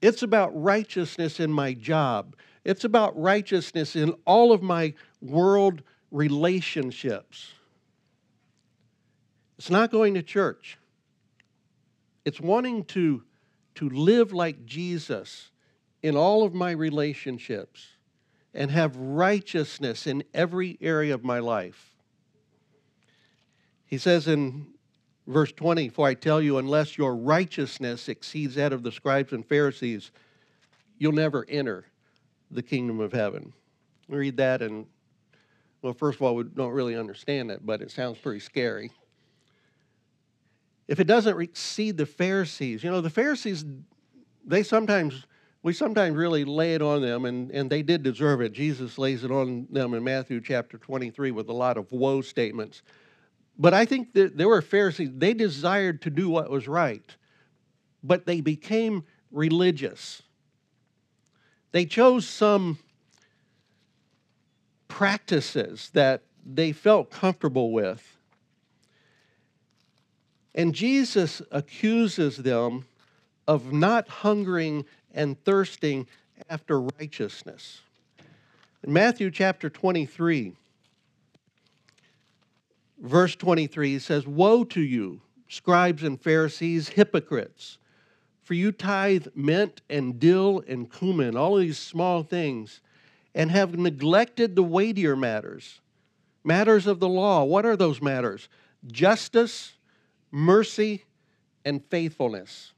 [0.00, 2.36] It's about righteousness in my job.
[2.64, 7.52] It's about righteousness in all of my world relationships.
[9.58, 10.78] It's not going to church.
[12.24, 13.22] It's wanting to,
[13.76, 15.50] to live like Jesus
[16.02, 17.86] in all of my relationships
[18.54, 21.94] and have righteousness in every area of my life.
[23.88, 24.66] He says in
[25.26, 29.44] verse 20, For I tell you, unless your righteousness exceeds that of the scribes and
[29.44, 30.12] Pharisees,
[30.98, 31.86] you'll never enter
[32.50, 33.54] the kingdom of heaven.
[34.08, 34.86] Read that, and
[35.80, 38.90] well, first of all, we don't really understand it, but it sounds pretty scary.
[40.86, 43.64] If it doesn't exceed the Pharisees, you know, the Pharisees,
[44.44, 45.24] they sometimes
[45.62, 48.52] we sometimes really lay it on them, and, and they did deserve it.
[48.52, 52.82] Jesus lays it on them in Matthew chapter 23 with a lot of woe statements.
[53.58, 57.16] But I think that there were Pharisees, they desired to do what was right,
[58.02, 60.22] but they became religious.
[61.72, 62.78] They chose some
[64.86, 68.16] practices that they felt comfortable with.
[70.54, 72.86] And Jesus accuses them
[73.46, 76.06] of not hungering and thirsting
[76.48, 77.80] after righteousness.
[78.82, 80.54] In Matthew chapter 23,
[83.00, 87.78] verse 23, he says, Woe to you, scribes and Pharisees, hypocrites!
[88.42, 92.80] For you tithe mint and dill and cumin, all these small things,
[93.34, 95.80] and have neglected the weightier matters,
[96.44, 97.44] matters of the law.
[97.44, 98.48] What are those matters?
[98.86, 99.74] Justice,
[100.30, 101.04] mercy,
[101.64, 102.72] and faithfulness.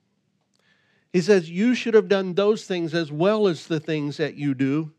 [1.12, 4.54] He says, You should have done those things as well as the things that you
[4.54, 4.92] do.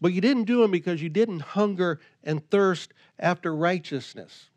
[0.00, 4.50] But you didn't do them because you didn't hunger and thirst after righteousness.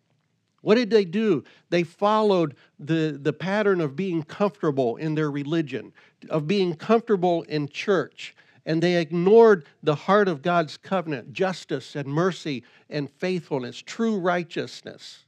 [0.61, 1.43] What did they do?
[1.69, 5.93] They followed the, the pattern of being comfortable in their religion,
[6.29, 12.07] of being comfortable in church, and they ignored the heart of God's covenant, justice and
[12.07, 15.23] mercy and faithfulness, true righteousness.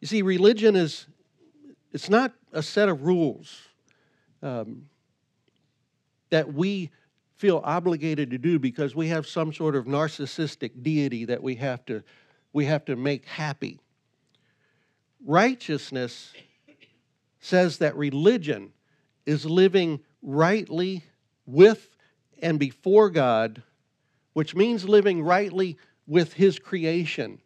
[0.00, 1.06] You see, religion is
[1.92, 3.60] it's not a set of rules
[4.42, 4.88] um,
[6.30, 6.90] that we
[7.38, 11.84] feel obligated to do because we have some sort of narcissistic deity that we have
[11.86, 12.02] to,
[12.52, 13.80] we have to make happy.
[15.24, 16.32] Righteousness
[17.40, 18.72] says that religion
[19.24, 21.04] is living rightly
[21.46, 21.96] with
[22.42, 23.62] and before God,
[24.32, 27.40] which means living rightly with His creation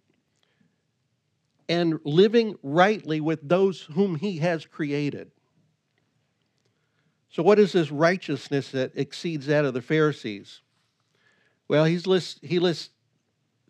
[1.69, 5.31] and living rightly with those whom He has created.
[7.33, 10.61] So, what is this righteousness that exceeds that of the Pharisees?
[11.67, 12.91] Well, he's list, he lists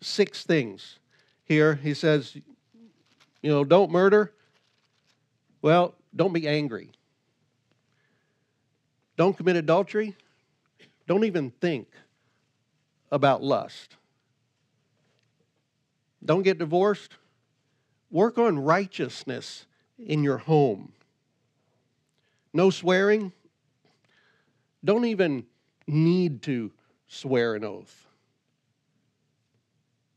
[0.01, 0.99] six things
[1.45, 1.75] here.
[1.75, 2.35] He says,
[3.41, 4.33] you know, don't murder.
[5.61, 6.91] Well, don't be angry.
[9.15, 10.17] Don't commit adultery.
[11.07, 11.87] Don't even think
[13.11, 13.95] about lust.
[16.25, 17.13] Don't get divorced.
[18.11, 19.65] Work on righteousness
[19.97, 20.91] in your home.
[22.53, 23.31] No swearing
[24.83, 25.45] don't even
[25.87, 26.71] need to
[27.07, 28.07] swear an oath.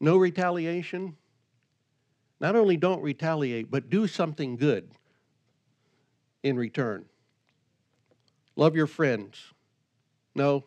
[0.01, 1.17] No retaliation.
[2.41, 4.89] Not only don't retaliate, but do something good
[6.43, 7.07] in return.
[8.57, 9.53] Love your friends.
[10.35, 10.65] No,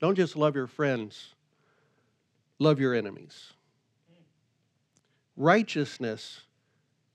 [0.00, 1.34] don't just love your friends,
[2.58, 3.52] love your enemies.
[5.36, 6.40] Righteousness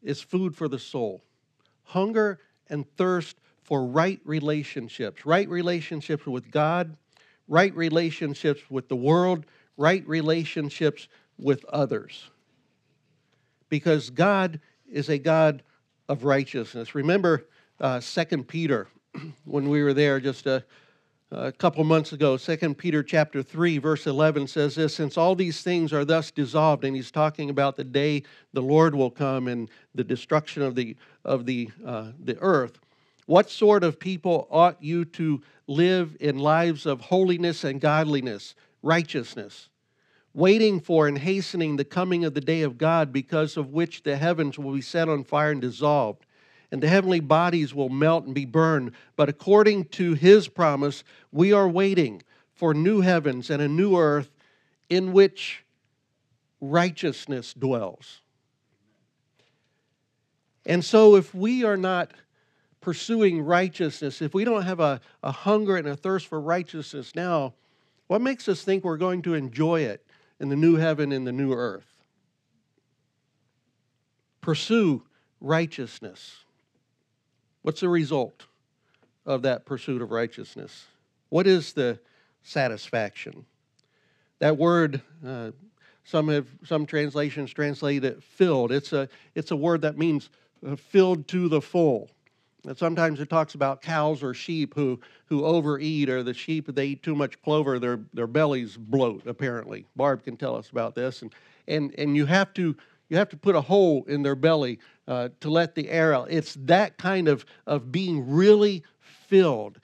[0.02, 1.24] is food for the soul.
[1.84, 6.96] Hunger and thirst for right relationships right relationships with God,
[7.48, 12.30] right relationships with the world, right relationships with others.
[13.70, 15.64] Because God is a God
[16.08, 16.96] of righteousness.
[16.96, 17.48] Remember
[17.80, 18.88] uh, 2 Peter,
[19.46, 20.64] when we were there just a,
[21.32, 25.62] a couple months ago, 2 Peter chapter 3, verse 11 says this Since all these
[25.64, 28.24] things are thus dissolved, and he's talking about the day
[28.54, 32.80] the Lord will come and the destruction of the, of the, uh, the earth.
[33.26, 39.70] What sort of people ought you to live in lives of holiness and godliness, righteousness,
[40.34, 44.18] waiting for and hastening the coming of the day of God, because of which the
[44.18, 46.26] heavens will be set on fire and dissolved,
[46.72, 48.92] and the heavenly bodies will melt and be burned?
[49.16, 52.22] But according to his promise, we are waiting
[52.54, 54.30] for new heavens and a new earth
[54.90, 55.64] in which
[56.62, 58.22] righteousness dwells.
[60.66, 62.12] And so, if we are not
[62.86, 67.52] pursuing righteousness, if we don't have a, a hunger and a thirst for righteousness now,
[68.06, 70.06] what makes us think we're going to enjoy it
[70.40, 71.98] in the new heaven and the new earth?
[74.40, 75.02] Pursue
[75.42, 76.44] righteousness.
[77.64, 78.46] What's the result
[79.26, 80.86] of that pursuit of righteousness?
[81.30, 81.98] What is the
[82.44, 83.48] satisfaction?
[84.38, 85.54] That word, uh,
[86.04, 88.72] some have some translations translate it filled.
[88.72, 90.30] It's a it's a word that means
[90.64, 92.12] uh, filled to the full.
[92.66, 96.88] And sometimes it talks about cows or sheep who, who overeat, or the sheep, they
[96.88, 99.86] eat too much clover, their, their bellies bloat, apparently.
[99.96, 101.22] Barb can tell us about this.
[101.22, 101.34] And,
[101.68, 102.76] and, and you, have to,
[103.10, 106.32] you have to put a hole in their belly uh, to let the air out.
[106.32, 109.80] It's that kind of, of being really filled.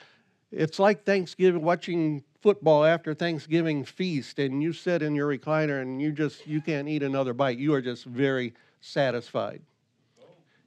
[0.52, 6.02] It's like Thanksgiving, watching football after Thanksgiving feast, and you sit in your recliner and
[6.02, 7.58] you just you can't eat another bite.
[7.58, 9.62] You are just very satisfied.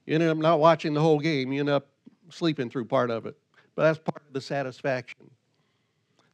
[0.06, 1.88] You end up not watching the whole game, you end up
[2.30, 3.36] sleeping through part of it.
[3.74, 5.30] But that's part of the satisfaction.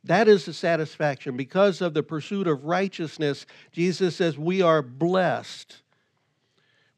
[0.04, 1.36] That is the satisfaction.
[1.36, 5.82] Because of the pursuit of righteousness, Jesus says we are blessed.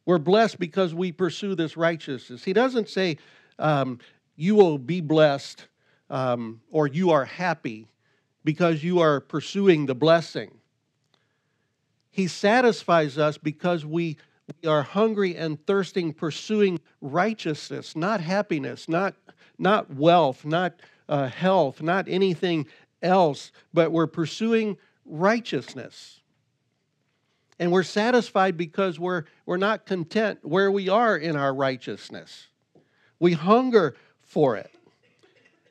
[0.05, 2.45] We're blessed because we pursue this righteousness.
[2.45, 3.19] He doesn't say
[3.59, 3.99] um,
[4.37, 5.67] you will be blessed
[6.11, 7.89] um, or you are happy
[8.45, 10.51] because you are pursuing the blessing.
[12.11, 14.19] He satisfies us because we,
[14.63, 19.15] we are hungry and thirsting, pursuing righteousness, not happiness, not,
[19.59, 20.75] not wealth, not
[21.09, 22.67] uh, health, not anything
[23.03, 26.21] else, but we're pursuing righteousness.
[27.59, 32.49] And we're satisfied because we're, we're not content where we are in our righteousness.
[33.21, 34.71] We hunger for it.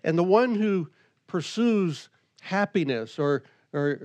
[0.03, 0.89] And the one who
[1.27, 2.09] pursues
[2.41, 3.43] happiness or,
[3.73, 3.99] or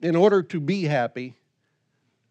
[0.00, 1.34] in order to be happy,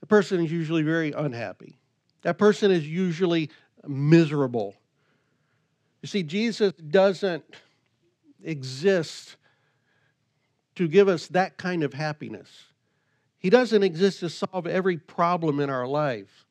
[0.10, 1.78] person is usually very unhappy.
[2.24, 3.50] That person is usually
[3.88, 4.76] miserable.
[6.02, 7.44] You see, Jesus doesn't
[8.44, 9.38] exist
[10.76, 12.50] to give us that kind of happiness.
[13.38, 16.46] He doesn't exist to solve every problem in our life.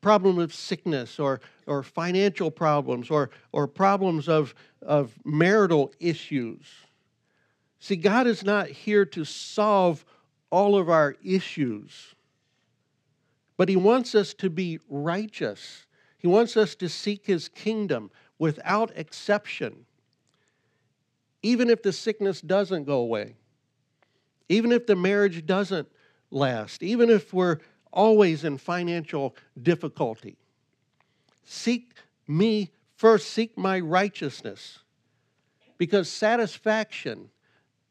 [0.00, 6.66] Problem of sickness or, or financial problems or, or problems of, of marital issues.
[7.80, 10.04] See, God is not here to solve
[10.50, 12.13] all of our issues,
[13.56, 15.86] but He wants us to be righteous.
[16.18, 19.86] He wants us to seek His kingdom without exception
[21.44, 23.36] even if the sickness doesn't go away,
[24.48, 25.86] even if the marriage doesn't
[26.30, 27.58] last, even if we're
[27.92, 30.38] always in financial difficulty.
[31.44, 31.92] Seek
[32.26, 34.78] me first, seek my righteousness.
[35.76, 37.28] Because satisfaction,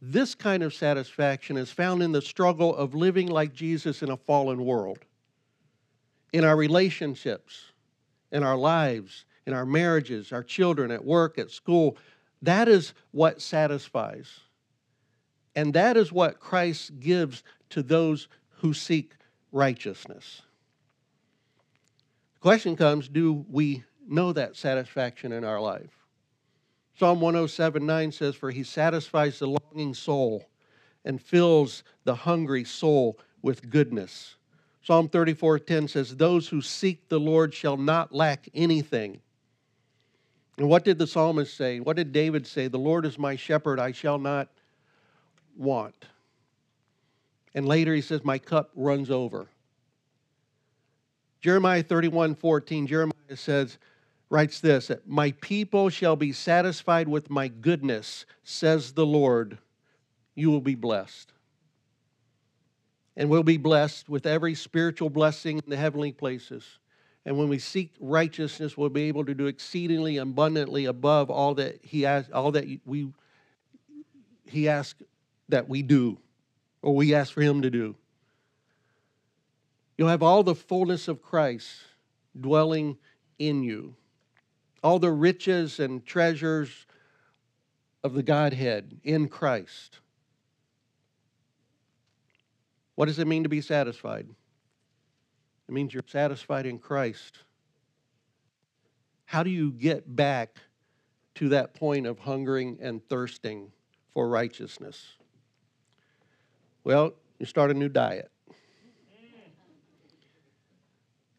[0.02, 4.18] this kind of satisfaction, is found in the struggle of living like Jesus in a
[4.18, 4.98] fallen world,
[6.34, 7.62] in our relationships,
[8.32, 11.96] in our lives, in our marriages, our children, at work, at school,
[12.42, 14.40] that is what satisfies.
[15.56, 18.28] And that is what Christ gives to those
[18.58, 19.14] who seek
[19.52, 20.42] righteousness.
[22.34, 25.92] The question comes do we know that satisfaction in our life?
[26.98, 30.50] Psalm 107 9 says, For he satisfies the longing soul
[31.06, 34.36] and fills the hungry soul with goodness.
[34.84, 39.20] Psalm 34 10 says, Those who seek the Lord shall not lack anything.
[40.58, 41.80] And what did the psalmist say?
[41.80, 42.68] What did David say?
[42.68, 44.50] The Lord is my shepherd, I shall not
[45.58, 46.06] want.
[47.56, 49.48] And later he says, My cup runs over.
[51.42, 53.78] Jeremiah 31 14, Jeremiah says,
[54.34, 59.60] writes this My people shall be satisfied with my goodness, says the Lord.
[60.36, 61.32] You will be blessed.
[63.16, 66.80] And we'll be blessed with every spiritual blessing in the heavenly places.
[67.26, 71.80] And when we seek righteousness, we'll be able to do exceedingly abundantly above all that
[71.84, 73.10] He has, all that we
[74.46, 75.02] He asks
[75.50, 76.18] that we do,
[76.82, 77.96] or we ask for Him to do.
[79.98, 81.70] You'll have all the fullness of Christ
[82.40, 82.98] dwelling
[83.38, 83.96] in you,
[84.84, 86.88] all the riches and treasures
[88.04, 90.00] of the Godhead in Christ.
[92.96, 94.28] What does it mean to be satisfied?
[95.68, 97.40] It means you're satisfied in Christ.
[99.26, 100.58] How do you get back
[101.36, 103.72] to that point of hungering and thirsting
[104.14, 105.14] for righteousness?
[106.84, 108.30] Well, you start a new diet.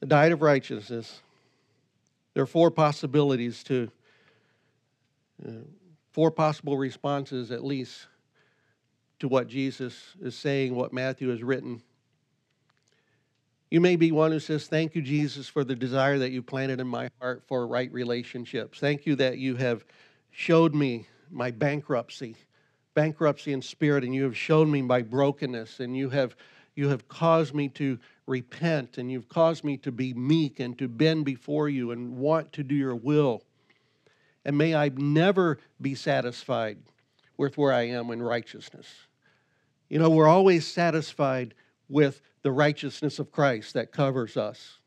[0.01, 1.23] The diet of righteousness.
[2.35, 3.91] There are four possibilities to,
[5.47, 5.51] uh,
[6.11, 8.09] four possible responses at least
[9.25, 11.81] to what Jesus is saying, what Matthew has written.
[13.71, 16.79] You may be one who says, Thank you, Jesus, for the desire that you planted
[16.79, 18.81] in my heart for right relationships.
[18.81, 19.87] Thank you that you have
[20.31, 22.37] showed me my bankruptcy,
[22.93, 26.37] bankruptcy in spirit, and you have shown me my brokenness, and you have
[26.75, 30.87] you have caused me to repent, and you've caused me to be meek and to
[30.87, 33.43] bend before you and want to do your will.
[34.45, 36.77] And may I never be satisfied
[37.39, 38.87] with where I am in righteousness.
[39.89, 41.55] You know, we're always satisfied
[41.89, 44.79] with the righteousness of Christ that covers us.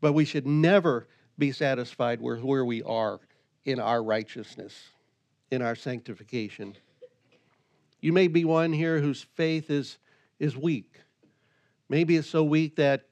[0.00, 3.20] But we should never be satisfied with where we are
[3.64, 4.74] in our righteousness,
[5.50, 6.76] in our sanctification.
[8.00, 9.98] You may be one here whose faith is,
[10.38, 11.00] is weak.
[11.88, 13.06] Maybe it's so weak that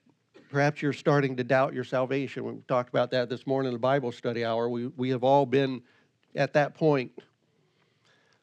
[0.50, 2.44] perhaps you're starting to doubt your salvation.
[2.44, 4.68] We talked about that this morning in the Bible study hour.
[4.68, 5.82] We, we have all been
[6.34, 7.12] at that point.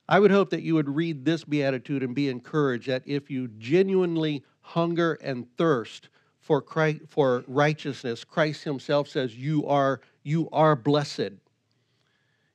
[0.10, 3.48] I would hope that you would read this beatitude and be encouraged that if you
[3.60, 6.10] genuinely hunger and thirst
[6.42, 8.24] for Christ, for righteousness.
[8.24, 11.34] Christ himself says you are you are blessed.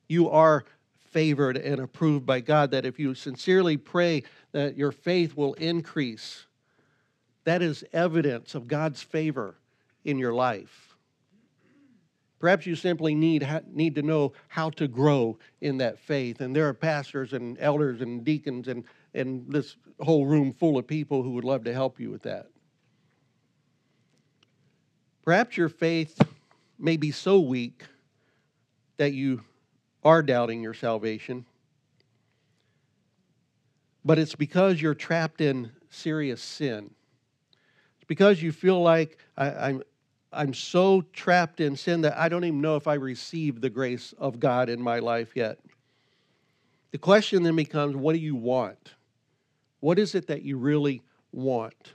[0.09, 0.65] You are
[1.11, 6.45] favored and approved by God that if you sincerely pray that your faith will increase
[7.45, 9.55] that is evidence of God's favor
[10.03, 10.94] in your life.
[12.45, 16.41] Perhaps you simply need, need to know how to grow in that faith.
[16.41, 18.83] And there are pastors and elders and deacons and,
[19.15, 22.45] and this whole room full of people who would love to help you with that.
[25.23, 26.21] Perhaps your faith
[26.77, 27.83] may be so weak
[28.97, 29.41] that you
[30.03, 31.47] are doubting your salvation,
[34.05, 36.91] but it's because you're trapped in serious sin
[37.95, 39.83] It's because you feel like I, am
[40.35, 44.13] I'm, so trapped in sin that I don't even know if I received the grace
[44.17, 45.59] of God in my life yet.
[46.91, 48.93] The question then becomes what do you want?
[49.79, 51.93] What is it that you really want?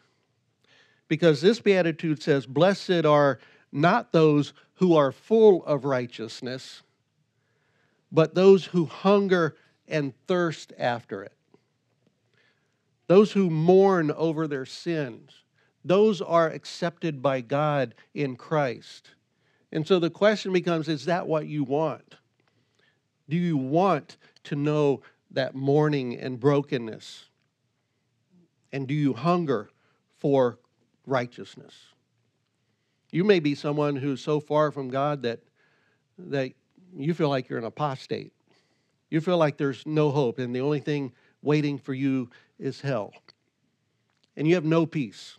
[1.09, 3.38] Because this beatitude says, Blessed are
[3.72, 6.82] not those who are full of righteousness,
[8.12, 9.57] but those who hunger
[9.88, 11.32] and thirst after it.
[13.07, 15.32] Those who mourn over their sins
[15.85, 19.11] those are accepted by God in Christ.
[19.72, 22.16] And so the question becomes is that what you want?
[23.28, 27.26] Do you want to know that mourning and brokenness?
[28.72, 29.70] And do you hunger
[30.18, 30.59] for
[31.07, 31.74] righteousness?
[33.12, 35.41] You may be someone who's so far from God that,
[36.18, 36.53] that
[36.97, 38.33] you feel like you're an apostate.
[39.11, 41.12] You feel like there's no hope, and the only thing
[41.43, 43.12] waiting for you is hell.
[44.37, 45.37] And you have no peace.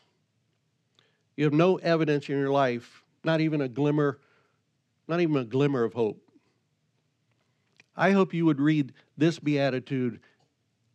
[1.42, 4.20] You have no evidence in your life, not even a glimmer,
[5.08, 6.22] not even a glimmer of hope.
[7.98, 10.20] I hope you would read this beatitude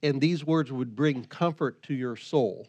[0.05, 2.69] and these words would bring comfort to your soul.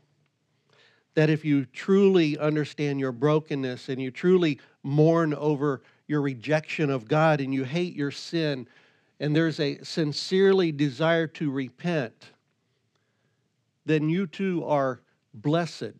[1.13, 7.07] That if you truly understand your brokenness and you truly mourn over your rejection of
[7.07, 8.67] God and you hate your sin,
[9.19, 12.31] and there's a sincerely desire to repent,
[13.85, 14.99] then you too are
[15.35, 15.93] blessed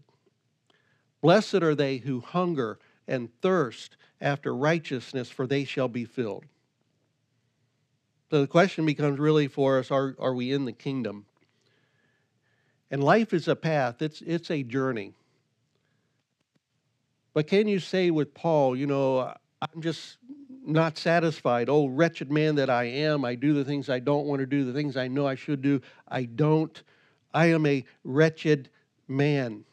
[1.22, 6.46] Blessed are they who hunger and thirst after righteousness, for they shall be filled.
[8.30, 11.26] So the question becomes really for us are, are we in the kingdom?
[12.92, 15.14] And life is a path, it's, it's a journey.
[17.34, 20.18] But can you say with Paul, you know, I'm just
[20.66, 21.70] not satisfied.
[21.70, 24.66] Oh, wretched man that I am, I do the things I don't want to do,
[24.66, 26.82] the things I know I should do, I don't.
[27.34, 28.70] I am a wretched
[29.08, 29.64] man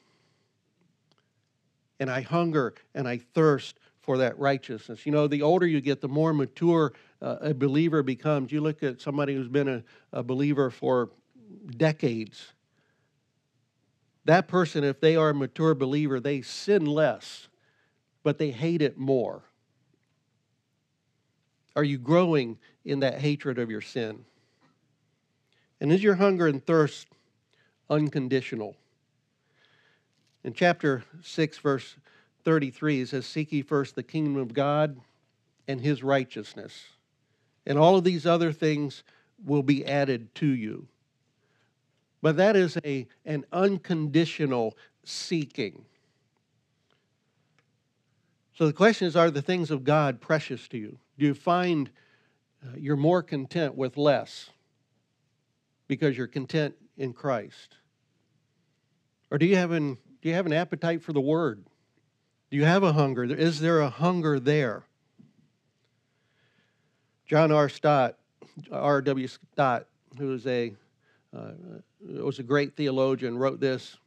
[2.00, 5.06] and I hunger and I thirst for that righteousness.
[5.06, 6.92] You know, the older you get, the more mature
[7.22, 8.52] uh, a believer becomes.
[8.52, 9.82] You look at somebody who's been a,
[10.12, 11.10] a believer for
[11.76, 12.52] decades.
[14.26, 17.48] That person, if they are a mature believer, they sin less,
[18.22, 19.42] but they hate it more.
[21.76, 24.24] Are you growing in that hatred of your sin?
[25.80, 27.08] And is your hunger and thirst
[27.90, 28.76] unconditional?
[30.44, 31.96] In chapter 6, verse
[32.44, 35.00] 33, it says, Seek ye first the kingdom of God
[35.66, 36.84] and his righteousness,
[37.66, 39.02] and all of these other things
[39.42, 40.86] will be added to you.
[42.20, 45.84] But that is a, an unconditional seeking.
[48.54, 50.98] So the question is Are the things of God precious to you?
[51.18, 51.90] Do you find
[52.62, 54.50] uh, you're more content with less
[55.88, 57.76] because you're content in Christ?
[59.30, 61.62] Or do you have an do you have an appetite for the word?
[62.50, 63.24] Do you have a hunger?
[63.24, 64.84] Is there a hunger there?
[67.26, 67.68] John R.
[67.68, 68.16] Stott,
[68.72, 69.26] R.W.
[69.26, 70.72] Stott, who was a,
[71.36, 71.50] uh,
[72.00, 73.98] was a great theologian, wrote this.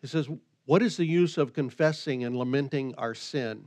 [0.00, 0.28] He says,
[0.64, 3.66] What is the use of confessing and lamenting our sin,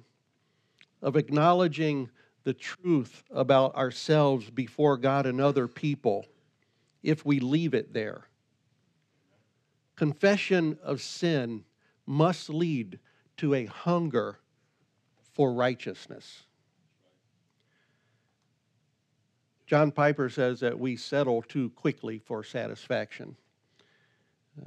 [1.02, 2.10] of acknowledging
[2.44, 6.26] the truth about ourselves before God and other people,
[7.04, 8.28] if we leave it there?
[10.04, 11.64] Confession of sin
[12.06, 13.00] must lead
[13.38, 14.38] to a hunger
[15.32, 16.44] for righteousness.
[19.66, 23.38] John Piper says that we settle too quickly for satisfaction.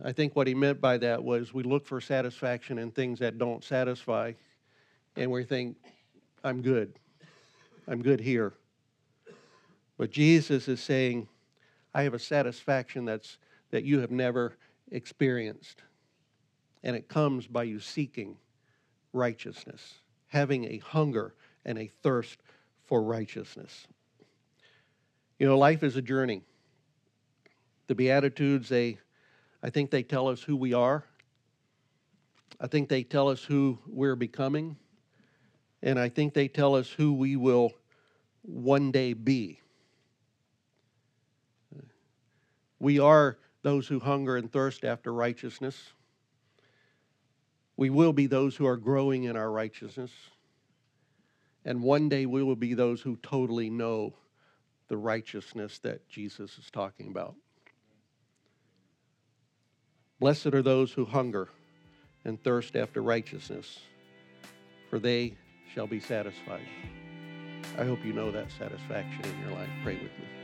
[0.03, 3.37] I think what he meant by that was we look for satisfaction in things that
[3.37, 4.33] don't satisfy,
[5.17, 5.77] and we think,
[6.45, 6.95] I'm good.
[7.87, 8.55] I'm good here.
[9.99, 11.29] But Jesus is saying,
[11.93, 13.37] I have a satisfaction that's,
[13.71, 14.57] that you have never
[14.91, 15.83] experienced.
[16.83, 18.37] And it comes by you seeking
[19.13, 19.95] righteousness,
[20.29, 21.35] having a hunger
[21.65, 22.39] and a thirst
[22.85, 23.87] for righteousness.
[25.39, 26.43] You know, life is a journey.
[27.89, 28.99] The Beatitudes, they,
[29.63, 31.05] I think they tell us who we are.
[32.61, 34.77] I think they tell us who we're becoming,
[35.83, 37.73] and I think they tell us who we will
[38.43, 39.61] one day be.
[42.79, 45.77] We are those who hunger and thirst after righteousness.
[47.77, 50.13] We will be those who are growing in our righteousness.
[51.65, 54.15] And one day we will be those who totally know
[54.87, 57.35] the righteousness that Jesus is talking about.
[60.21, 61.49] Blessed are those who hunger
[62.25, 63.81] and thirst after righteousness,
[64.91, 65.37] for they
[65.75, 66.69] shall be satisfied.
[67.77, 69.71] I hope you know that satisfaction in your life.
[69.83, 70.36] Pray with me.